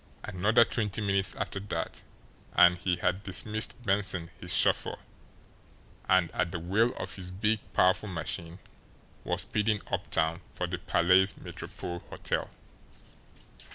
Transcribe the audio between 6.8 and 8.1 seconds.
of his big, powerful